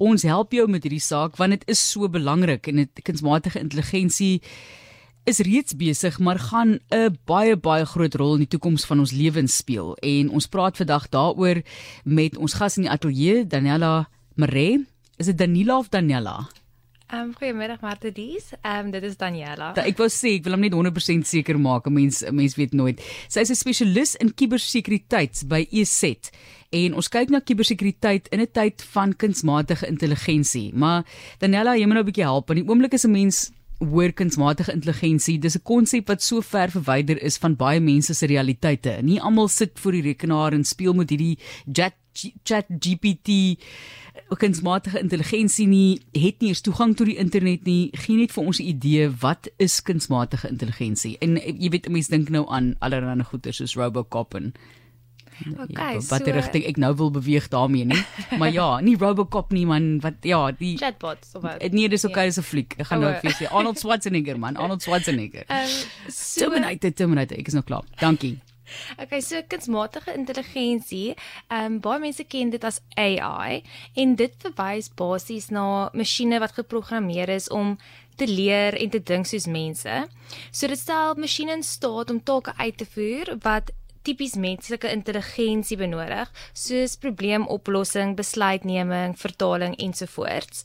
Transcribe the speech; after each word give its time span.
ons 0.00 0.24
help 0.24 0.54
jou 0.56 0.66
met 0.70 0.84
hierdie 0.86 1.02
saak 1.04 1.36
want 1.40 1.52
dit 1.58 1.66
is 1.68 1.80
so 1.92 2.08
belangrik 2.08 2.68
en 2.70 2.82
dit 2.82 3.02
kunsmatige 3.04 3.60
intelligensie 3.60 4.40
is 5.28 5.42
reeds 5.44 5.76
besig 5.76 6.16
maar 6.18 6.40
gaan 6.40 6.78
'n 6.90 7.18
baie 7.28 7.56
baie 7.56 7.84
groot 7.84 8.14
rol 8.14 8.34
in 8.34 8.44
die 8.46 8.52
toekoms 8.56 8.86
van 8.88 8.98
ons 8.98 9.12
lewens 9.12 9.56
speel. 9.56 9.94
En 10.02 10.30
ons 10.30 10.46
praat 10.46 10.76
vandag 10.76 11.08
daaroor 11.08 11.62
met 12.04 12.36
ons 12.36 12.54
gas 12.54 12.76
in 12.76 12.82
die 12.82 12.90
ateljee 12.90 13.46
Daniela 13.46 14.08
Mare 14.34 14.86
is 15.18 15.26
dit 15.26 15.38
Danila 15.38 15.78
of 15.78 15.88
Daniela 15.88 16.48
Ehm 17.10 17.20
um, 17.20 17.30
goeiemiddag 17.34 17.80
Martie 17.82 18.12
Dies. 18.14 18.52
Ehm 18.60 18.84
um, 18.86 18.90
dit 18.94 19.02
is 19.02 19.16
Daniela. 19.18 19.72
Da, 19.74 19.82
ek 19.82 19.98
wou 19.98 20.06
sê 20.14 20.36
ek 20.36 20.44
wil 20.46 20.54
hom 20.54 20.62
net 20.62 20.76
100% 20.78 21.26
seker 21.26 21.58
maak. 21.58 21.88
'n 21.90 21.94
Mens 21.96 22.22
'n 22.22 22.34
mens 22.38 22.54
weet 22.54 22.72
nooit. 22.72 23.02
Sy 23.26 23.42
is 23.42 23.50
'n 23.50 23.58
spesialis 23.58 24.14
in 24.22 24.30
kubersekuriteit 24.30 25.42
by 25.50 25.66
EZ. 25.72 26.30
En 26.70 26.94
ons 26.94 27.08
kyk 27.08 27.30
na 27.34 27.40
kubersekuriteit 27.40 28.28
in 28.30 28.40
'n 28.40 28.46
tyd 28.52 28.82
van 28.94 29.16
kunsmatige 29.16 29.88
intelligensie. 29.90 30.70
Maar 30.72 31.02
Daniela, 31.40 31.74
jy 31.74 31.86
moet 31.86 31.98
nou 31.98 32.04
'n 32.04 32.10
bietjie 32.12 32.30
help. 32.30 32.46
Want 32.46 32.60
die 32.60 32.68
oomblik 32.68 32.94
is 32.94 33.04
'n 33.04 33.10
mens 33.10 33.50
hoor 33.80 34.12
kunsmatige 34.12 34.72
intelligensie. 34.72 35.38
Dis 35.38 35.56
'n 35.56 35.62
konsep 35.64 36.06
wat 36.08 36.22
so 36.22 36.40
ver 36.40 36.70
verwyder 36.70 37.22
is 37.22 37.38
van 37.38 37.56
baie 37.56 37.80
mense 37.80 38.14
se 38.14 38.26
realiteite. 38.26 38.98
Nie 39.02 39.20
almal 39.20 39.48
sit 39.48 39.80
voor 39.80 39.92
die 39.92 40.02
rekenaar 40.02 40.52
en 40.52 40.64
speel 40.64 40.92
met 40.92 41.10
hierdie 41.10 41.38
chat 41.72 41.94
chat 42.44 42.66
GPT 42.68 43.58
kunsmatige 44.38 45.00
intelligensie 45.00 45.66
nie 45.66 46.00
het 46.12 46.40
nie 46.40 46.50
eens 46.52 46.60
toegang 46.60 46.96
tot 46.96 47.06
die 47.06 47.18
internet 47.18 47.64
nie. 47.64 47.90
Gee 47.92 48.16
net 48.16 48.32
vir 48.32 48.44
ons 48.44 48.60
'n 48.60 48.66
idee 48.66 49.10
wat 49.20 49.48
is 49.58 49.82
kunsmatige 49.82 50.48
intelligensie? 50.48 51.16
En 51.20 51.36
jy 51.36 51.70
weet 51.70 51.88
mense 51.88 52.10
dink 52.10 52.28
nou 52.28 52.46
aan 52.48 52.76
allerlei 52.78 53.24
goeie 53.24 53.52
soos 53.52 53.76
Robocop 53.76 54.34
en 54.34 54.54
Okay, 55.40 55.94
ja, 55.94 56.00
wat 56.10 56.24
die 56.24 56.32
so, 56.32 56.36
rigting 56.36 56.64
ek 56.68 56.76
nou 56.76 56.90
wil 56.96 57.10
beweeg 57.10 57.48
daarmee 57.48 57.84
nie. 57.84 58.02
maar 58.40 58.52
ja, 58.52 58.80
nie 58.80 58.96
Robocop 59.00 59.52
nie 59.56 59.64
man, 59.66 60.00
wat 60.04 60.20
ja, 60.20 60.50
die 60.52 60.76
chatbots 60.76 61.34
of 61.34 61.42
wat. 61.42 61.64
Nee, 61.72 61.88
dis 61.88 62.04
okay, 62.04 62.26
dis 62.28 62.38
'n 62.38 62.42
fliek. 62.42 62.74
Ek 62.76 62.86
gaan 62.86 63.00
nou 63.00 63.14
vir 63.22 63.32
sê 63.32 63.48
Arnold 63.48 63.80
Schwarzenegger 63.80 64.38
man, 64.38 64.56
Arnold 64.56 64.82
Schwarzenegger. 64.82 65.44
Um, 65.48 65.66
so, 66.08 66.44
Terminator, 66.44 66.92
Terminator, 66.92 67.38
ek 67.38 67.48
is 67.48 67.56
nou 67.56 67.64
klaar. 67.64 67.84
Dankie. 68.00 68.38
Okay, 68.98 69.20
so 69.20 69.42
kunsmatige 69.48 70.14
intelligensie, 70.14 71.14
ehm 71.48 71.64
um, 71.64 71.80
baie 71.80 72.00
mense 72.02 72.24
ken 72.24 72.50
dit 72.50 72.64
as 72.64 72.80
AI 72.96 73.62
en 73.94 74.14
dit 74.16 74.34
verwys 74.44 74.90
basies 74.94 75.50
na 75.50 75.90
masjiene 75.94 76.40
wat 76.40 76.56
geprogrammeer 76.58 77.28
is 77.28 77.48
om 77.48 77.76
te 78.16 78.26
leer 78.28 78.76
en 78.76 78.90
te 78.90 79.00
dink 79.00 79.26
soos 79.26 79.46
mense. 79.48 80.06
So 80.52 80.68
dit 80.68 80.78
stel 80.78 81.16
masjiene 81.16 81.56
in 81.58 81.66
staat 81.66 82.10
om 82.10 82.22
take 82.22 82.52
uit 82.58 82.76
te 82.76 82.86
voer 82.94 83.36
wat 83.44 83.72
tipies 84.02 84.34
menslike 84.34 84.88
intelligensie 84.88 85.76
benodig, 85.76 86.30
soos 86.52 86.96
probleemoplossing, 87.00 88.16
besluitneming, 88.16 89.16
vertaling 89.18 89.76
ensovoorts. 89.78 90.64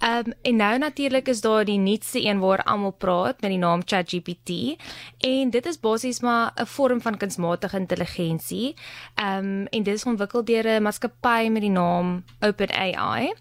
Ehm 0.00 0.26
um, 0.26 0.34
en 0.42 0.56
nou 0.56 0.78
natuurlik 0.78 1.28
is 1.28 1.40
daar 1.40 1.64
die 1.64 1.78
nuutste 1.78 2.22
een 2.22 2.38
waar 2.40 2.62
almal 2.62 2.92
praat 2.92 3.40
met 3.40 3.50
die 3.50 3.58
naam 3.58 3.82
ChatGPT 3.84 4.76
en 5.18 5.50
dit 5.50 5.66
is 5.66 5.80
basies 5.80 6.20
maar 6.20 6.52
'n 6.56 6.66
vorm 6.66 7.00
van 7.00 7.16
kunsmatige 7.16 7.76
intelligensie. 7.76 8.74
Ehm 9.14 9.38
um, 9.38 9.66
en 9.66 9.82
dit 9.82 9.94
is 9.94 10.04
ontwikkel 10.04 10.44
deur 10.44 10.66
'n 10.66 10.82
maatskappy 10.82 11.48
met 11.48 11.62
die 11.62 11.70
naam 11.70 12.24
OpenAI. 12.40 13.32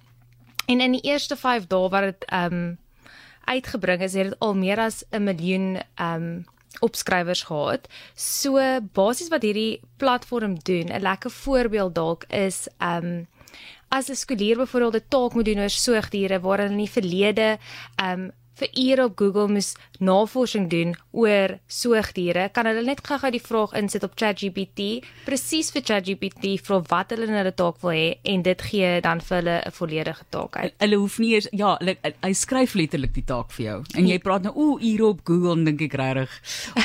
En 0.65 0.81
in 0.81 0.91
die 0.91 1.01
eerste 1.01 1.35
5 1.35 1.67
dae 1.67 1.89
wat 1.89 2.01
dit 2.01 2.25
ehm 2.25 2.53
um, 2.53 2.77
uitgebring 3.45 4.01
is, 4.01 4.13
het 4.13 4.23
dit 4.29 4.39
al 4.39 4.55
meer 4.55 4.79
as 4.79 5.03
'n 5.11 5.23
miljoen 5.23 5.81
ehm 5.95 6.23
um, 6.23 6.45
opskrywers 6.81 7.43
gehad. 7.43 7.87
So 8.15 8.59
basies 8.93 9.29
wat 9.29 9.43
hierdie 9.43 9.81
platform 9.97 10.57
doen, 10.63 10.91
'n 10.91 11.01
lekker 11.01 11.31
voorbeeld 11.31 11.95
dalk 11.95 12.23
is 12.29 12.67
um 12.79 13.27
as 13.89 14.09
'n 14.09 14.15
skoolier 14.15 14.57
byvoorbeeld 14.57 14.95
'n 14.95 15.09
taak 15.09 15.33
moet 15.33 15.45
doen 15.45 15.59
oor 15.59 15.69
soogdiere 15.69 16.39
waar 16.39 16.59
hulle 16.59 16.71
in 16.71 16.85
die 16.85 16.95
verlede 16.97 17.57
um 18.01 18.31
vir 18.59 18.69
ure 18.85 19.05
op 19.09 19.17
Google 19.19 19.47
moes 19.51 19.73
navorsing 19.99 20.69
doen 20.71 20.93
oor 21.15 21.57
soogdiere, 21.71 22.49
kan 22.55 22.67
hulle 22.69 22.83
net 22.85 23.01
gou-gou 23.05 23.31
die 23.31 23.43
vraag 23.43 23.75
insit 23.79 24.03
op 24.07 24.15
ChatGPT, 24.19 25.05
presies 25.27 25.71
vir 25.75 25.85
ChatGPT 25.87 26.55
vra 26.65 26.81
wat 26.91 27.13
hulle 27.15 27.27
in 27.29 27.37
hulle 27.37 27.53
taak 27.55 27.81
wil 27.83 27.95
hê 27.95 28.07
en 28.31 28.43
dit 28.45 28.65
gee 28.69 28.99
dan 29.05 29.21
vir 29.21 29.37
hulle 29.39 29.57
'n 29.65 29.71
volledige 29.71 30.25
taak 30.29 30.57
uit. 30.57 30.73
Hulle 30.79 30.97
hoef 30.99 31.19
nie 31.19 31.33
eers 31.35 31.47
ja, 31.51 31.75
hulle 31.79 31.97
hy 32.23 32.33
skryf 32.33 32.75
letterlik 32.75 33.13
die 33.13 33.25
taak 33.25 33.51
vir 33.51 33.65
jou. 33.65 33.83
En 33.95 34.07
jy 34.07 34.19
praat 34.19 34.43
nou 34.43 34.53
o, 34.55 34.79
ure 34.79 35.05
op 35.05 35.21
Google 35.25 35.63
dink 35.65 35.81
ek 35.81 35.93
regtig. 35.93 36.31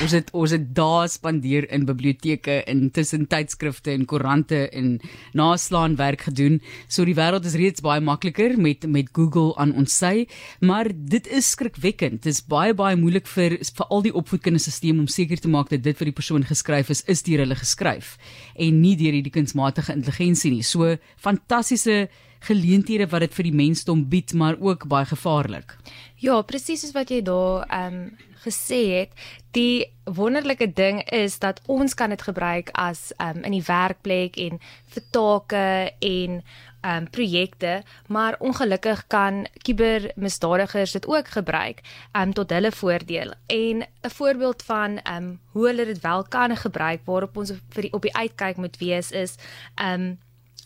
Ons 0.02 0.12
het 0.12 0.30
ons 0.32 0.50
het 0.50 0.74
dae 0.74 1.08
spandeer 1.08 1.66
in 1.70 1.86
biblioteke 1.86 2.64
en 2.66 2.90
tussen 2.90 3.26
tydskrifte 3.26 3.92
en 3.92 4.06
koerante 4.06 4.68
en 4.70 5.00
naslaan 5.32 5.96
werk 5.96 6.20
gedoen. 6.20 6.60
So 6.88 7.04
die 7.04 7.14
wêreld 7.14 7.44
is 7.44 7.54
reeds 7.54 7.80
baie 7.80 8.00
makliker 8.00 8.58
met 8.58 8.86
met 8.86 9.08
Google 9.12 9.54
aan 9.56 9.74
ons 9.74 9.96
sy, 9.96 10.26
maar 10.60 10.88
dit 10.94 11.26
is 11.26 11.46
skrikwekkend. 11.60 12.22
Dit 12.24 12.32
is 12.32 12.40
baie 12.48 12.74
baie 12.76 12.96
moeilik 12.96 13.28
vir 13.28 13.58
vir 13.60 13.90
al 13.92 14.04
die 14.06 14.14
opvoedkundige 14.16 14.92
om 14.94 15.06
seker 15.08 15.40
te 15.40 15.48
maak 15.48 15.68
dat 15.70 15.84
dit 15.84 15.98
wat 15.98 16.08
die 16.08 16.16
persoon 16.16 16.44
geskryf 16.44 16.90
is, 16.90 17.04
is 17.06 17.22
deur 17.22 17.44
hulle 17.44 17.56
geskryf 17.56 18.16
en 18.56 18.80
nie 18.80 18.96
deur 18.96 19.12
hierdie 19.12 19.34
kunsmatige 19.34 19.92
intelligensie 19.92 20.50
nie. 20.50 20.62
So 20.62 20.96
fantastiese 21.16 22.08
geleenthede 22.40 23.06
wat 23.10 23.20
dit 23.20 23.34
vir 23.34 23.48
die 23.50 23.56
mensdom 23.56 24.08
bied, 24.08 24.32
maar 24.32 24.56
ook 24.60 24.88
baie 24.88 25.06
gevaarlik. 25.06 25.76
Ja, 26.20 26.40
presies 26.42 26.80
soos 26.84 26.96
wat 26.96 27.10
jy 27.10 27.22
daar 27.22 27.66
ehm 27.68 27.94
um, 27.94 28.10
gesê 28.40 28.78
het, 28.96 29.10
die 29.52 29.84
wonderlike 30.04 30.72
ding 30.72 31.02
is 31.12 31.34
dat 31.38 31.60
ons 31.68 31.92
kan 31.94 32.08
dit 32.08 32.22
gebruik 32.22 32.70
as 32.72 33.10
ehm 33.18 33.36
um, 33.36 33.44
in 33.44 33.58
die 33.58 33.66
werkplek 33.66 34.36
en 34.40 34.60
vir 34.94 35.04
take 35.12 35.92
en 36.00 36.42
um 36.80 37.10
projekte, 37.10 37.82
maar 38.06 38.36
ongelukkig 38.38 39.04
kan 39.06 39.46
kubermisdadigers 39.62 40.92
dit 40.92 41.06
ook 41.06 41.28
gebruik 41.28 41.80
um 42.16 42.32
tot 42.32 42.50
hulle 42.50 42.72
voordeel. 42.72 43.32
En 43.46 43.84
'n 44.02 44.10
voorbeeld 44.10 44.62
van 44.62 45.00
um 45.16 45.40
hoe 45.52 45.66
hulle 45.66 45.84
dit 45.84 46.00
wel 46.00 46.24
kan 46.24 46.56
gebruik 46.56 47.00
waarop 47.04 47.36
ons 47.36 47.52
vir 47.68 47.82
die, 47.82 47.92
op 47.92 48.02
die 48.02 48.16
uitkyk 48.16 48.56
moet 48.56 48.76
wees 48.78 49.10
is 49.10 49.34
um 49.76 50.18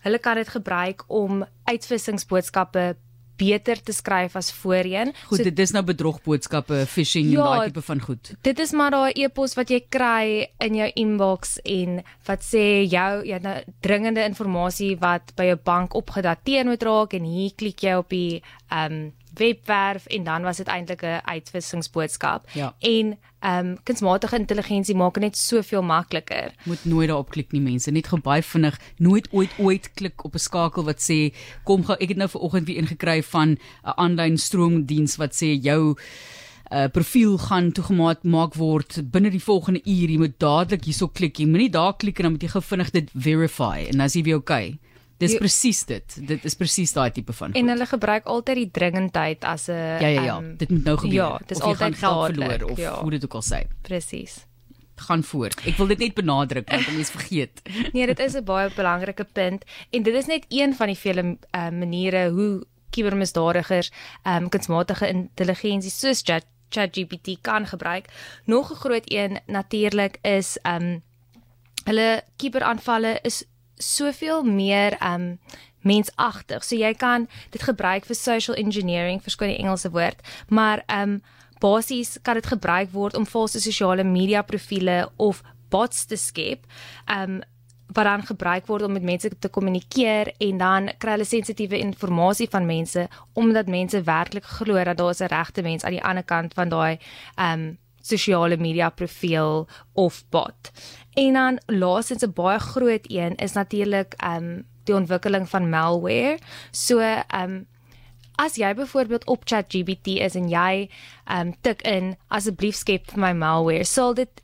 hulle 0.04 0.20
kan 0.22 0.36
dit 0.40 0.52
gebruik 0.52 1.04
om 1.08 1.44
uitvissingsboodskappe 1.70 2.94
beter 3.36 3.80
te 3.82 3.92
skryf 3.92 4.36
as 4.38 4.52
voorheen. 4.52 5.12
Goed, 5.26 5.40
so, 5.40 5.46
dit 5.48 5.58
is 5.64 5.72
nou 5.74 5.82
bedrogboodskappe, 5.86 6.84
phishing 6.90 7.32
ja, 7.32 7.40
en 7.40 7.58
daai 7.58 7.72
tipe 7.72 7.82
van 7.88 8.02
goed. 8.04 8.30
Dit 8.46 8.62
is 8.62 8.74
maar 8.76 8.94
daai 8.94 9.24
e-pos 9.24 9.56
wat 9.58 9.72
jy 9.74 9.80
kry 9.90 10.46
in 10.64 10.78
jou 10.78 10.88
inbox 11.02 11.58
en 11.64 12.02
wat 12.28 12.46
sê 12.46 12.84
jou 12.84 13.24
jy 13.26 13.40
nou 13.42 13.56
dringende 13.84 14.22
inligting 14.22 15.00
wat 15.02 15.34
by 15.38 15.50
jou 15.50 15.58
bank 15.66 15.98
opgedateer 15.98 16.66
moet 16.68 16.82
raak 16.86 17.18
en 17.18 17.26
hier 17.28 17.52
klik 17.58 17.84
jy 17.84 17.98
op 18.00 18.10
die 18.14 18.40
ehm 18.70 19.02
um, 19.02 19.04
webwerf 19.34 20.06
en 20.06 20.24
dan 20.24 20.42
was 20.42 20.56
dit 20.56 20.66
eintlik 20.66 21.02
'n 21.02 21.20
uitwissingsboodskap. 21.24 22.50
Ja. 22.52 22.74
En 22.78 23.18
ehm 23.38 23.66
um, 23.66 23.82
kunsmatige 23.82 24.36
intelligensie 24.36 24.94
maak 24.94 25.14
dit 25.14 25.22
net 25.22 25.36
soveel 25.36 25.82
makliker. 25.82 26.52
Moet 26.64 26.84
nooit 26.84 27.08
daarop 27.08 27.30
klik 27.30 27.52
nie 27.52 27.60
mense, 27.60 27.90
net 27.90 28.06
gou 28.06 28.20
baie 28.20 28.42
vinnig, 28.42 28.80
nooit 28.96 29.28
ooit 29.30 29.50
ooit 29.58 29.90
klik 29.94 30.24
op 30.24 30.34
'n 30.34 30.38
skakel 30.38 30.84
wat 30.84 31.00
sê 31.10 31.34
kom 31.64 31.84
gou 31.84 31.96
ek 32.00 32.08
het 32.08 32.16
nou 32.16 32.28
vanoggend 32.28 32.66
weer 32.66 32.76
ingekry 32.76 33.22
van 33.22 33.48
'n 33.48 33.58
aanlyn 33.96 34.38
stroomdiens 34.38 35.16
wat 35.16 35.34
sê 35.34 35.60
jou 35.60 35.96
uh 36.72 36.88
profiel 36.88 37.38
gaan 37.38 37.72
toegemaak 37.72 38.22
maak 38.22 38.54
word 38.54 38.96
binne 39.12 39.30
die 39.30 39.42
volgende 39.42 39.80
uur 39.84 40.10
jy 40.10 40.18
moet 40.18 40.38
dadelik 40.40 40.84
hierso 40.88 41.08
klik 41.08 41.38
jy 41.38 41.46
moenie 41.46 41.70
daar 41.70 41.92
klik 41.96 42.18
en 42.18 42.22
dan 42.22 42.32
moet 42.32 42.42
jy 42.42 42.48
gou 42.48 42.62
vinnig 42.62 42.90
dit 42.90 43.10
verify 43.26 43.84
en 43.90 43.98
dan 43.98 44.06
is 44.06 44.16
jy 44.16 44.22
weer 44.22 44.40
okay 44.40 44.78
Dis 45.18 45.36
presies 45.38 45.84
dit. 45.84 46.16
Dit 46.26 46.44
is 46.44 46.56
presies 46.58 46.92
daai 46.92 47.10
tipe 47.14 47.32
van. 47.32 47.52
En 47.52 47.68
hulle 47.68 47.86
gebruik 47.86 48.26
altyd 48.30 48.56
die 48.56 48.70
dringendheid 48.70 49.44
as 49.44 49.68
'n 49.68 49.72
Ja 49.72 50.08
ja 50.08 50.22
ja, 50.22 50.36
um, 50.36 50.56
dit 50.56 50.70
moet 50.70 50.84
nou 50.84 50.96
gebeur. 50.98 51.14
Ja, 51.14 51.40
dis 51.46 51.60
altyd 51.60 51.94
geld 51.94 52.34
verloor 52.34 52.70
of 52.70 52.78
ja. 52.78 53.00
hoe 53.00 53.10
dit 53.10 53.24
ook 53.24 53.34
al 53.34 53.42
sê. 53.42 53.66
Presies. 53.82 54.46
Gaan 54.96 55.22
voort. 55.22 55.60
Ek 55.66 55.76
wil 55.76 55.86
dit 55.86 55.98
net 55.98 56.14
benadruk 56.14 56.70
want 56.70 56.92
mense 56.92 57.12
vergeet. 57.12 57.62
nee, 57.94 58.06
dit 58.06 58.18
is 58.18 58.34
'n 58.34 58.44
baie 58.44 58.70
belangrike 58.74 59.24
punt 59.24 59.64
en 59.90 60.02
dit 60.02 60.14
is 60.14 60.26
net 60.26 60.44
een 60.48 60.74
van 60.74 60.86
die 60.86 60.98
vele 60.98 61.22
uh, 61.22 61.70
maniere 61.70 62.30
hoe 62.30 62.66
kubermisdadigers 62.90 63.90
ehm 64.22 64.42
um, 64.42 64.48
kunsmatige 64.48 65.08
intelligensie 65.08 65.90
soos 65.90 66.22
Chat 66.22 66.46
ChatGPT 66.68 67.38
kan 67.40 67.66
gebruik. 67.66 68.06
Nog 68.44 68.70
'n 68.70 68.74
groot 68.74 69.12
een 69.12 69.38
natuurlik 69.46 70.18
is 70.22 70.58
ehm 70.62 70.82
um, 70.82 71.02
hulle 71.84 72.22
kuberaanvalle 72.36 73.18
is 73.22 73.44
soveel 73.84 74.42
meer 74.42 74.96
um 75.04 75.38
mensagtig. 75.84 76.64
So 76.64 76.76
jy 76.76 76.94
kan 76.96 77.28
dit 77.52 77.62
gebruik 77.62 78.06
vir 78.08 78.16
social 78.16 78.56
engineering, 78.56 79.20
verskoon 79.22 79.52
die 79.52 79.60
Engelse 79.60 79.90
woord, 79.92 80.22
maar 80.48 80.84
um 80.88 81.20
basies 81.62 82.18
kan 82.22 82.36
dit 82.40 82.46
gebruik 82.46 82.90
word 82.92 83.16
om 83.16 83.26
valse 83.28 83.60
sosiale 83.60 84.04
media 84.04 84.42
profile 84.42 85.04
of 85.16 85.42
bots 85.72 86.06
te 86.06 86.16
skep. 86.16 86.64
Um 87.08 87.42
wat 87.94 88.08
dan 88.08 88.24
gebruik 88.26 88.66
word 88.66 88.82
om 88.82 88.92
met 88.96 89.04
mense 89.06 89.28
te 89.38 89.48
kommunikeer 89.48 90.32
en 90.42 90.58
dan 90.58 90.88
kry 90.98 91.14
hulle 91.14 91.26
sensitiewe 91.28 91.78
inligting 91.78 92.50
van 92.50 92.66
mense 92.66 93.08
omdat 93.32 93.68
mense 93.70 94.00
werklik 94.02 94.44
glo 94.44 94.84
dat 94.84 94.96
daar 94.96 95.14
'n 95.14 95.30
regte 95.30 95.62
mens 95.62 95.84
aan 95.84 95.92
die 95.92 96.04
ander 96.04 96.24
kant 96.24 96.54
van 96.54 96.68
daai 96.68 96.98
um 97.38 97.78
sosiale 98.04 98.56
media 98.60 98.90
profiel 98.92 99.64
of 99.92 100.22
bot. 100.30 100.70
En 101.16 101.32
dan 101.32 101.60
laasens 101.66 102.24
'n 102.24 102.32
baie 102.32 102.58
groot 102.58 103.04
een 103.08 103.34
is 103.36 103.52
natuurlik 103.52 104.14
um 104.22 104.66
die 104.84 104.94
ontwikkeling 104.94 105.48
van 105.48 105.68
malware. 105.68 106.38
So 106.70 107.00
um 107.34 107.66
as 108.36 108.56
jy 108.58 108.74
byvoorbeeld 108.74 109.26
op 109.26 109.44
ChatGPT 109.44 110.06
is 110.06 110.34
en 110.34 110.48
jy 110.48 110.88
ehm 111.24 111.48
um, 111.48 111.54
tik 111.60 111.82
in 111.82 112.16
asseblief 112.28 112.76
skep 112.76 113.10
vir 113.10 113.20
my 113.20 113.32
malware, 113.32 113.84
sal 113.84 114.14
dit 114.14 114.42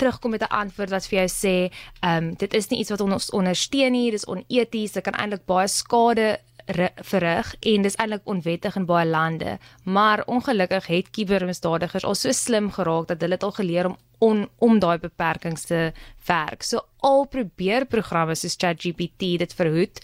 terugkom 0.00 0.30
met 0.30 0.42
'n 0.42 0.54
antwoord 0.62 0.90
wat 0.90 1.06
vir 1.06 1.18
jou 1.18 1.28
sê, 1.28 1.56
ehm 2.00 2.24
um, 2.24 2.34
dit 2.34 2.54
is 2.54 2.68
nie 2.68 2.80
iets 2.80 2.90
wat 2.90 3.00
ons 3.00 3.30
ondersteun 3.30 3.92
nie, 3.92 4.10
dis 4.10 4.26
oneties, 4.26 4.92
dit 4.92 5.04
kan 5.04 5.14
eintlik 5.14 5.46
baie 5.46 5.68
skade 5.68 6.38
verrig 7.02 7.54
en 7.60 7.82
dis 7.82 7.96
eintlik 7.96 8.22
onwettig 8.24 8.76
in 8.76 8.86
baie 8.86 9.06
lande. 9.06 9.58
Maar 9.84 10.22
ongelukkig 10.26 10.86
het 10.86 11.10
kubermisdadigers 11.10 12.04
al 12.04 12.14
so 12.14 12.32
slim 12.32 12.70
geraak 12.70 13.08
dat 13.08 13.20
hulle 13.20 13.38
dit 13.38 13.42
al 13.42 13.52
geleer 13.52 13.86
om 13.86 13.96
on, 14.20 14.48
om 14.58 14.78
daai 14.78 14.98
beperkings 14.98 15.64
te 15.68 15.92
werk. 16.26 16.62
So 16.62 16.84
al 16.96 17.26
probeer 17.32 17.86
programme 17.86 18.36
soos 18.36 18.58
ChatGPT 18.60 19.38
dit 19.40 19.54
verhoed, 19.56 20.02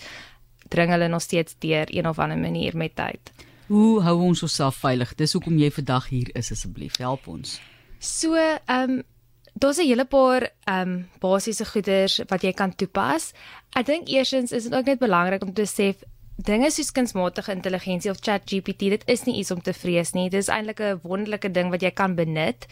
dring 0.73 0.91
hulle 0.91 1.09
nog 1.09 1.23
steeds 1.23 1.57
deur 1.63 1.91
een 1.93 2.09
of 2.09 2.19
ander 2.19 2.39
manier 2.39 2.77
met 2.77 2.97
tyd. 2.97 3.33
Hoe 3.67 4.01
hou 4.03 4.17
ons 4.23 4.43
onsself 4.47 4.79
veilig? 4.79 5.15
Dis 5.19 5.35
hoekom 5.35 5.59
jy 5.59 5.71
vandag 5.75 6.09
hier 6.09 6.31
is 6.39 6.53
asseblief. 6.55 6.97
Help 7.03 7.27
ons. 7.29 7.59
So, 7.99 8.35
ehm 8.39 8.91
um, 8.91 9.03
daar's 9.59 9.79
'n 9.79 9.89
hele 9.89 10.05
paar 10.05 10.51
ehm 10.65 10.89
um, 10.89 11.09
basiese 11.19 11.65
goeders 11.65 12.21
wat 12.29 12.43
jy 12.43 12.53
kan 12.53 12.75
toepas. 12.75 13.33
Ek 13.73 13.87
dink 13.87 14.09
eerstens 14.09 14.53
is 14.53 14.63
dit 14.63 14.75
ook 14.75 14.85
net 14.85 14.99
belangrik 14.99 15.43
om 15.43 15.53
te 15.53 15.67
sê 15.67 15.95
dinge 16.37 16.71
soos 16.71 16.93
kunsmatige 16.93 17.53
intelligensie 17.53 18.11
of 18.11 18.21
ChatGPT, 18.21 18.91
dit 18.93 19.05
is 19.07 19.25
nie 19.25 19.39
iets 19.41 19.51
om 19.51 19.63
te 19.63 19.73
vrees 19.73 20.13
nie. 20.13 20.29
Dit 20.31 20.43
is 20.45 20.49
eintlik 20.53 20.81
'n 20.81 21.01
wonderlike 21.03 21.51
ding 21.51 21.71
wat 21.71 21.83
jy 21.83 21.91
kan 21.91 22.15
benut. 22.15 22.67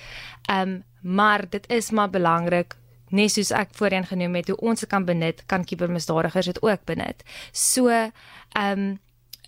Ehm 0.49 0.61
um, 0.61 0.85
maar 1.01 1.49
dit 1.51 1.71
is 1.71 1.91
maar 1.91 2.11
belangrik 2.11 2.77
net 3.11 3.31
soos 3.31 3.51
ek 3.51 3.69
voorheen 3.79 4.07
genoem 4.07 4.35
het 4.35 4.49
hoe 4.49 4.57
ons 4.57 4.81
dit 4.81 4.89
kan 4.89 5.05
benut, 5.05 5.43
kan 5.47 5.65
kibermisdadigers 5.65 6.47
dit 6.47 6.63
ook 6.63 6.85
benut. 6.85 7.23
So 7.53 7.89
ehm 7.89 8.13
um, 8.55 8.99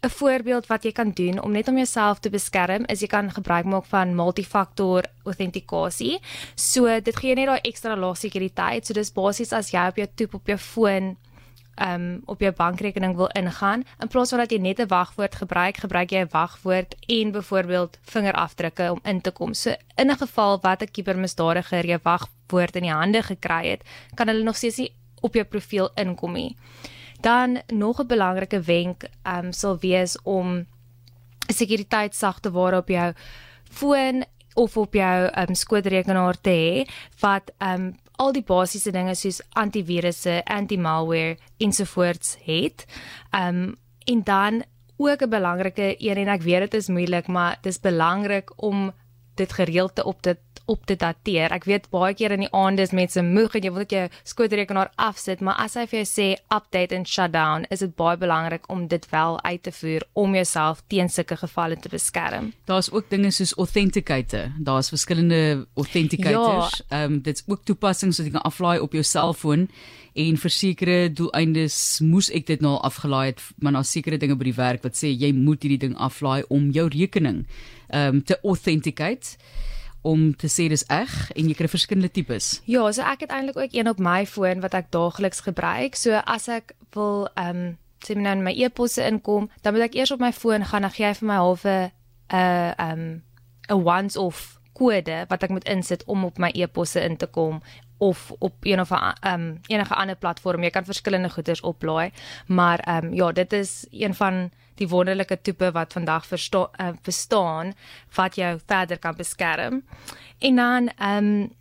'n 0.04 0.10
voorbeeld 0.10 0.66
wat 0.66 0.84
jy 0.84 0.92
kan 0.92 1.10
doen 1.10 1.42
om 1.42 1.52
net 1.52 1.68
om 1.68 1.76
jouself 1.76 2.18
te 2.18 2.30
beskerm 2.30 2.84
is 2.86 3.00
jy 3.00 3.06
kan 3.06 3.30
gebruik 3.30 3.64
maak 3.64 3.84
van 3.84 4.14
multifaktor 4.14 5.04
autentikasie. 5.24 6.20
So 6.54 7.00
dit 7.00 7.16
gee 7.16 7.34
net 7.34 7.46
daai 7.46 7.60
ekstra 7.62 7.96
laag 7.96 8.16
sekuriteit. 8.16 8.86
So 8.86 8.92
dis 8.92 9.12
basies 9.12 9.52
as 9.52 9.70
jy 9.70 9.86
op 9.88 9.96
jou 9.96 10.06
toep 10.14 10.34
op 10.34 10.46
jou 10.46 10.58
foon 10.58 11.16
um 11.82 12.22
op 12.24 12.40
jou 12.40 12.52
bankrekening 12.52 13.16
wil 13.16 13.28
ingaan, 13.32 13.84
in 14.00 14.08
plaas 14.08 14.28
van 14.28 14.38
dat 14.38 14.50
jy 14.50 14.58
net 14.58 14.80
'n 14.80 14.88
wagwoord 14.88 15.34
gebruik, 15.34 15.76
gebruik 15.76 16.10
jy 16.10 16.20
'n 16.20 16.28
wagwoord 16.30 16.94
en 17.06 17.32
byvoorbeeld 17.32 17.98
vingerafdrukke 18.02 18.90
om 18.90 19.00
in 19.02 19.20
te 19.20 19.30
kom. 19.30 19.54
So 19.54 19.74
in 19.96 20.10
'n 20.10 20.16
geval 20.16 20.60
wat 20.60 20.82
'n 20.82 20.90
kibermisdadiger 20.90 21.86
jou 21.86 22.00
wagwoord 22.02 22.76
in 22.76 22.82
die 22.82 22.92
hande 22.92 23.22
gekry 23.22 23.68
het, 23.68 23.82
kan 24.14 24.28
hulle 24.28 24.42
nog 24.42 24.56
steeds 24.56 24.76
nie 24.76 24.92
op 25.20 25.34
jou 25.34 25.44
profiel 25.44 25.90
inkom 25.94 26.32
nie. 26.32 26.56
Dan 27.20 27.60
nog 27.66 28.00
'n 28.00 28.06
belangrike 28.06 28.60
wenk 28.60 29.04
um 29.24 29.52
sal 29.52 29.78
wees 29.78 30.22
om 30.22 30.66
sekuriteitssagte 31.46 32.50
op 32.52 32.88
jou 32.88 33.12
foon 33.70 34.24
of 34.54 34.76
op 34.76 34.94
jou 34.94 35.30
um 35.36 35.54
skootrekenaar 35.54 36.40
te 36.40 36.50
hê 36.50 36.90
wat 37.20 37.52
um 37.58 37.94
al 38.16 38.32
die 38.32 38.44
basiese 38.46 38.92
dinge 38.92 39.14
soos 39.14 39.40
antivirusse, 39.52 40.40
anti-malware 40.44 41.36
ensovoorts 41.58 42.36
het. 42.44 42.86
Um 43.32 43.76
en 44.06 44.22
dan 44.22 44.62
ook 44.96 45.22
'n 45.22 45.28
belangrike 45.28 45.94
een 45.98 46.16
en 46.16 46.28
ek 46.28 46.42
weet 46.42 46.60
dit 46.60 46.74
is 46.74 46.88
moeilik, 46.88 47.26
maar 47.26 47.58
dit 47.60 47.72
is 47.72 47.80
belangrik 47.80 48.62
om 48.62 48.92
dit 49.36 49.52
gereeld 49.52 49.94
te 49.94 50.04
op 50.04 50.22
dit 50.22 50.38
op 50.66 50.86
te 50.86 50.96
dateer. 50.98 51.52
Ek 51.54 51.66
weet 51.68 51.88
baie 51.92 52.14
keer 52.16 52.34
in 52.34 52.42
die 52.42 52.50
aande 52.54 52.82
is 52.82 52.94
mense 52.96 53.22
moeg 53.22 53.54
en 53.54 53.66
jy 53.66 53.70
wil 53.70 53.84
net 53.84 53.94
jou 53.94 54.04
skootrekenaar 54.26 54.90
afsit, 55.02 55.42
maar 55.44 55.60
as 55.62 55.76
hy 55.78 55.86
vir 55.90 56.00
jou 56.00 56.08
sê 56.10 56.26
update 56.54 56.96
and 56.96 57.08
shut 57.10 57.32
down, 57.34 57.66
is 57.70 57.84
dit 57.84 57.92
baie 57.98 58.18
belangrik 58.18 58.66
om 58.72 58.86
dit 58.90 59.06
wel 59.12 59.38
uit 59.44 59.62
te 59.62 59.72
voer 59.78 60.06
om 60.18 60.34
jouself 60.34 60.82
teen 60.90 61.10
sulke 61.12 61.38
gevalle 61.38 61.78
te 61.78 61.92
beskerm. 61.92 62.50
Daar's 62.66 62.90
ook 62.90 63.10
dinge 63.10 63.30
soos 63.30 63.54
authenticator. 63.56 64.50
Daar's 64.58 64.90
verskillende 64.90 65.66
authenticators. 65.76 66.82
Ja. 66.82 66.90
Ehm 66.90 66.98
ja. 66.98 67.04
um, 67.06 67.22
dit's 67.22 67.44
ook 67.46 67.62
toepassings 67.64 68.18
wat 68.18 68.26
jy 68.26 68.34
kan 68.34 68.48
aflaai 68.48 68.80
op 68.82 68.92
jou 68.92 69.04
selfoon 69.06 69.68
en 70.16 70.38
vir 70.40 70.52
sekere 70.52 70.96
doeleindes 71.12 72.00
moes 72.04 72.30
ek 72.34 72.46
dit 72.48 72.62
nou 72.64 72.76
afgelaai 72.88 73.34
het, 73.34 73.42
maar 73.60 73.76
daar's 73.76 73.92
sekere 73.92 74.18
dinge 74.20 74.36
by 74.38 74.48
die 74.48 74.56
werk 74.56 74.84
wat 74.86 74.96
sê 74.96 75.12
jy 75.12 75.32
moet 75.36 75.62
hierdie 75.62 75.82
ding 75.86 75.96
aflaai 76.00 76.42
om 76.48 76.70
jou 76.74 76.88
rekening 76.92 77.44
ehm 77.86 78.16
um, 78.16 78.22
te 78.26 78.38
authenticate 78.42 79.25
om 80.06 80.30
te 80.38 80.46
sê 80.46 80.68
dis 80.70 80.84
eg 80.92 81.12
en 81.34 81.48
jy 81.50 81.56
kry 81.58 81.68
verskillende 81.70 82.12
tipes. 82.14 82.60
Ja, 82.70 82.84
so 82.92 83.02
ek 83.02 83.26
het 83.26 83.34
eintlik 83.34 83.58
ook 83.58 83.74
een 83.74 83.90
op 83.90 83.98
my 83.98 84.22
foon 84.26 84.62
wat 84.62 84.76
ek 84.78 84.92
daagliks 84.94 85.42
gebruik. 85.46 85.98
So 85.98 86.20
as 86.22 86.48
ek 86.52 86.76
wil 86.94 87.26
ehm 87.34 87.64
um, 87.66 87.74
sê 88.04 88.14
my 88.14 88.22
nou 88.22 88.36
my 88.44 88.52
e-posse 88.54 89.02
inkom, 89.02 89.48
dan 89.64 89.74
moet 89.74 89.88
ek 89.88 89.96
eers 89.98 90.12
op 90.14 90.20
my 90.22 90.30
foon 90.32 90.62
gaan 90.68 90.84
en 90.86 90.92
gee 90.94 91.14
vir 91.18 91.26
my 91.26 91.38
halfe 91.42 91.76
'n 91.76 92.36
uh, 92.36 92.72
ehm 92.78 93.00
um, 93.00 93.22
'n 93.68 93.82
once 93.82 94.20
off 94.20 94.55
kode 94.76 95.24
wat 95.30 95.42
ek 95.46 95.52
moet 95.54 95.68
insit 95.72 96.04
om 96.04 96.24
op 96.28 96.38
my 96.42 96.50
e-posse 96.54 97.00
in 97.00 97.16
te 97.16 97.26
kom 97.26 97.62
of 97.98 98.32
op 98.44 98.54
een 98.68 98.80
of 98.80 98.90
um, 98.92 99.60
enige 99.66 99.94
ander 99.94 100.16
platform. 100.16 100.62
Jy 100.62 100.70
kan 100.70 100.84
verskillende 100.84 101.30
goederes 101.32 101.64
oplaai, 101.64 102.10
maar 102.46 102.78
ehm 102.84 103.04
um, 103.04 103.14
ja, 103.14 103.32
dit 103.32 103.52
is 103.52 103.86
een 103.90 104.14
van 104.14 104.50
die 104.76 104.88
wonderlike 104.88 105.38
tipe 105.42 105.70
wat 105.72 105.92
vandag 105.92 106.26
versta 106.26 106.66
uh, 106.80 106.88
verstaan 107.02 107.72
wat 108.14 108.36
jou 108.36 108.58
verder 108.66 108.98
kan 108.98 109.16
beskerm. 109.16 109.84
En 110.38 110.56
dan 110.56 110.90
ehm 110.96 111.24
um, 111.24 111.52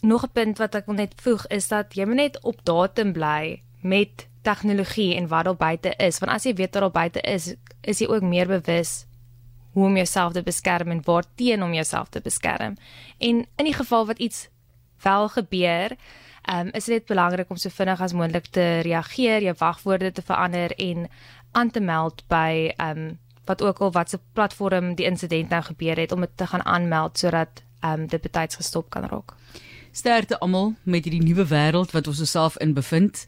nog 0.00 0.24
'n 0.24 0.32
punt 0.32 0.58
wat 0.58 0.74
ek 0.74 0.86
wil 0.86 0.94
net 0.94 1.14
voeg 1.16 1.46
is 1.46 1.68
dat 1.68 1.94
jy 1.94 2.04
moet 2.04 2.14
net 2.14 2.42
op 2.42 2.64
datum 2.64 3.12
bly 3.12 3.62
met 3.80 4.28
tegnologie 4.42 5.14
en 5.14 5.28
wat 5.28 5.44
daar 5.44 5.56
buite 5.56 5.94
is, 5.96 6.18
want 6.18 6.32
as 6.32 6.42
jy 6.42 6.54
weet 6.54 6.74
wat 6.74 6.82
daar 6.82 6.90
buite 6.90 7.20
is, 7.20 7.54
is 7.80 7.98
jy 7.98 8.06
ook 8.06 8.22
meer 8.22 8.46
bewus 8.46 9.06
hoe 9.72 9.86
om 9.86 9.96
jouself 9.96 10.32
te 10.32 10.42
beskerm 10.42 10.90
en 10.90 11.02
waar 11.04 11.24
teen 11.34 11.62
om 11.62 11.72
jouself 11.72 12.08
te 12.08 12.20
beskerm. 12.20 12.76
En 13.18 13.46
in 13.56 13.64
die 13.64 13.74
geval 13.74 14.06
wat 14.06 14.18
iets 14.18 14.48
wel 15.02 15.28
gebeur, 15.28 15.96
um, 16.50 16.68
is 16.72 16.84
dit 16.84 17.06
belangrik 17.06 17.50
om 17.50 17.56
so 17.56 17.68
vinnig 17.68 18.00
as 18.00 18.12
moontlik 18.12 18.46
te 18.50 18.80
reageer, 18.86 19.42
jou 19.42 19.54
wagwoorde 19.58 20.12
te 20.12 20.22
verander 20.22 20.74
en 20.76 21.08
aan 21.52 21.70
te 21.70 21.80
meld 21.80 22.24
by 22.28 22.72
um 22.76 23.18
wat 23.44 23.62
ook 23.62 23.78
al 23.78 23.90
wat 23.92 24.10
se 24.10 24.18
platform 24.32 24.94
die 24.94 25.06
insident 25.06 25.48
nou 25.50 25.62
gebeur 25.62 25.98
het 25.98 26.12
om 26.12 26.20
dit 26.20 26.30
te 26.34 26.46
gaan 26.46 26.64
aanmeld 26.64 27.18
sodat 27.18 27.62
um 27.84 28.06
dit 28.06 28.20
betyds 28.22 28.56
gestop 28.56 28.90
kan 28.90 29.04
raak. 29.04 29.34
Sterkte 29.92 30.38
almal 30.38 30.74
met 30.82 31.04
hierdie 31.04 31.22
nuwe 31.22 31.46
wêreld 31.50 31.90
wat 31.90 32.06
ons 32.06 32.20
osself 32.20 32.56
in 32.56 32.72
bevind 32.72 33.26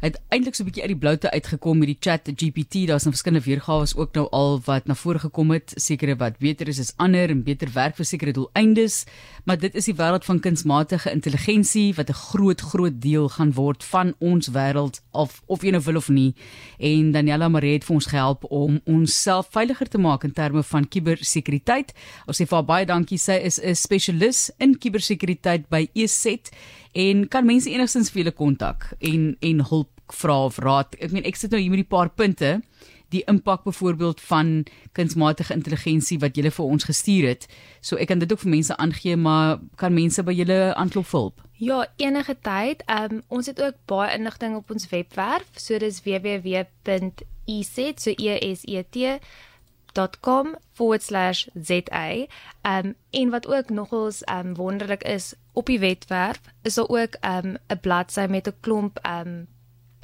het 0.00 0.20
eintlik 0.28 0.54
so 0.54 0.62
'n 0.62 0.66
bietjie 0.66 0.82
uit 0.82 0.92
die 0.92 0.98
bloute 0.98 1.30
uitgekom 1.30 1.78
met 1.78 1.88
die 1.88 1.96
chat 2.00 2.20
GPT. 2.24 2.86
Daar's 2.86 3.04
nou 3.04 3.14
verskillende 3.14 3.44
weergawe 3.44 3.86
ook 3.96 4.14
nou 4.14 4.28
al 4.30 4.60
wat 4.64 4.86
na 4.86 4.94
vore 4.94 5.18
gekom 5.18 5.50
het. 5.50 5.72
Sekere 5.76 6.16
wat 6.16 6.38
beter 6.38 6.68
is 6.68 6.78
as 6.78 6.92
ander 6.96 7.30
en 7.30 7.42
beter 7.42 7.68
werk 7.72 7.96
vir 7.96 8.04
sekere 8.04 8.32
doeleindes, 8.32 9.04
maar 9.44 9.58
dit 9.58 9.74
is 9.74 9.84
die 9.84 9.94
wêreld 9.94 10.24
van 10.24 10.40
kunsmatige 10.40 11.10
intelligensie 11.10 11.94
wat 11.94 12.08
'n 12.08 12.12
groot 12.12 12.60
groot 12.60 13.00
deel 13.00 13.28
gaan 13.28 13.52
word 13.52 13.84
van 13.84 14.14
ons 14.18 14.48
wêreld 14.48 15.00
of 15.12 15.42
of 15.46 15.62
jy 15.62 15.70
nou 15.70 15.82
wil 15.82 15.96
of 15.96 16.08
nie. 16.08 16.34
En 16.78 17.12
Daniela 17.12 17.48
Maree 17.48 17.72
het 17.72 17.84
vir 17.84 17.94
ons 17.94 18.06
gehelp 18.06 18.44
om 18.44 18.80
onsself 18.84 19.48
veiliger 19.50 19.88
te 19.88 19.98
maak 19.98 20.24
in 20.24 20.32
terme 20.32 20.62
van 20.62 20.88
kubersekuriteit. 20.88 21.92
Ons 22.26 22.40
sê 22.40 22.46
vir 22.46 22.56
haar 22.56 22.64
baie 22.64 22.86
dankie. 22.86 23.18
Sy 23.18 23.32
is 23.32 23.60
'n 23.60 23.74
spesialis 23.74 24.50
in 24.58 24.78
kubersekuriteit 24.78 25.68
by 25.68 25.88
ESET 25.94 26.50
en 26.94 27.28
kan 27.28 27.46
mense 27.46 27.70
enigstens 27.70 28.10
vir 28.10 28.22
julle 28.22 28.36
kontak 28.36 28.92
en 29.00 29.36
en 29.40 29.64
hulp 29.70 29.93
vra 30.12 30.44
of 30.44 30.58
raad. 30.58 30.94
Ek 30.98 31.12
meen 31.12 31.24
ek 31.24 31.36
sit 31.36 31.50
nou 31.50 31.60
hier 31.60 31.70
met 31.70 31.78
'n 31.78 31.86
paar 31.86 32.10
punte 32.10 32.62
die 33.14 33.22
impak 33.30 33.62
byvoorbeeld 33.64 34.20
van 34.20 34.66
kunsmatige 34.92 35.54
intelligensie 35.54 36.18
wat 36.18 36.36
julle 36.36 36.50
vir 36.50 36.64
ons 36.64 36.84
gestuur 36.84 37.28
het. 37.28 37.46
So 37.80 37.96
ek 37.96 38.06
kan 38.10 38.18
dit 38.18 38.32
ook 38.32 38.40
vir 38.40 38.50
mense 38.50 38.76
aangee, 38.76 39.16
maar 39.16 39.58
kan 39.76 39.94
mense 39.94 40.22
by 40.22 40.32
julle 40.32 40.74
aanklop 40.74 41.10
help? 41.10 41.42
Ja, 41.62 41.86
enige 41.96 42.36
tyd. 42.40 42.82
Ehm 42.86 43.12
um, 43.12 43.22
ons 43.28 43.46
het 43.46 43.62
ook 43.62 43.74
baie 43.86 44.14
inligting 44.18 44.56
op 44.56 44.70
ons 44.70 44.88
webwerf. 44.90 45.48
So 45.56 45.78
dis 45.78 46.02
www.eset 46.02 48.00
so 48.00 48.10
e 48.16 48.54
s 48.54 48.64
e 48.66 48.82
t 48.90 49.20
.com/za. 50.20 51.32
Ehm 51.94 52.86
um, 52.86 52.94
en 53.10 53.30
wat 53.30 53.46
ook 53.46 53.70
nogals 53.70 54.24
ehm 54.24 54.46
um, 54.46 54.54
wonderlik 54.54 55.02
is 55.04 55.34
op 55.52 55.66
die 55.66 55.78
webwerf 55.78 56.40
is 56.62 56.74
daar 56.74 56.88
ook 56.88 57.14
ehm 57.20 57.46
um, 57.46 57.56
'n 57.68 57.80
bladsy 57.80 58.26
met 58.28 58.46
'n 58.48 58.54
klomp 58.60 58.98
ehm 59.02 59.28
um, 59.28 59.46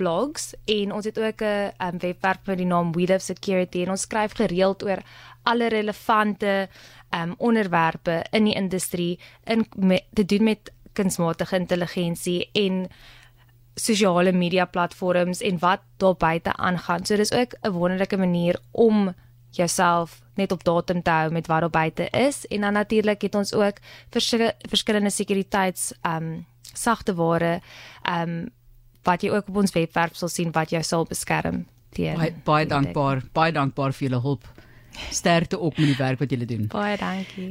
blogs 0.00 0.54
en 0.64 0.92
ons 0.97 1.04
het 1.04 1.19
ook 1.19 1.42
'n 1.42 1.73
um, 1.87 1.99
webwerf 1.99 2.47
met 2.47 2.59
die 2.59 2.66
naam 2.66 2.92
We 2.92 3.07
Love 3.07 3.25
Security 3.25 3.83
en 3.83 3.90
ons 3.90 4.07
skryf 4.09 4.33
gereeld 4.33 4.85
oor 4.85 5.02
alle 5.42 5.69
relevante 5.69 6.69
um, 7.14 7.35
onderwerpe 7.38 8.25
in 8.30 8.45
die 8.45 8.54
industrie 8.54 9.19
in 9.45 9.66
met, 9.76 10.04
te 10.12 10.25
doen 10.25 10.45
met 10.45 10.73
kunsmatige 10.92 11.57
intelligensie 11.57 12.49
en 12.52 12.88
sosiale 13.75 14.33
media 14.33 14.64
platforms 14.64 15.40
en 15.40 15.59
wat 15.59 15.80
daar 15.97 16.16
buite 16.16 16.57
aangaan. 16.57 17.07
So 17.07 17.16
dis 17.16 17.33
ook 17.33 17.54
'n 17.61 17.71
wonderlike 17.71 18.16
manier 18.16 18.61
om 18.71 19.14
jouself 19.50 20.21
net 20.35 20.52
op 20.52 20.64
datum 20.64 21.02
te 21.02 21.11
hou 21.11 21.30
met 21.30 21.47
wat 21.47 21.61
daar 21.61 21.71
buite 21.71 22.09
is 22.11 22.47
en 22.47 22.61
dan 22.61 22.73
natuurlik 22.73 23.23
het 23.23 23.35
ons 23.35 23.54
ook 23.54 23.76
verskillende 24.69 25.11
sekuriteits 25.11 25.92
um 26.02 26.47
sagte 26.73 27.14
ware 27.14 27.61
um 28.19 28.50
wat 29.04 29.23
jy 29.23 29.30
ook 29.35 29.49
op 29.49 29.62
ons 29.64 29.75
webwerf 29.76 30.16
sal 30.16 30.28
sien 30.33 30.50
wat 30.52 30.73
jou 30.75 30.83
sal 30.83 31.07
beskerm 31.09 31.64
teen 31.97 32.16
baie, 32.16 32.35
baie 32.45 32.66
dankbaar 32.66 33.23
baie 33.33 33.52
dankbaar 33.52 33.97
vir 33.97 34.09
julle 34.09 34.23
hulp 34.23 34.49
Sterkte 35.11 35.59
op 35.59 35.78
met 35.78 35.87
die 35.87 35.97
werk 35.97 36.19
wat 36.21 36.33
jy 36.33 36.45
doen. 36.45 36.66
Baie 36.71 36.97
dankie. 36.99 37.49